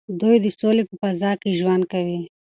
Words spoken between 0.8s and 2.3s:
په فضا کې ژوند کوي.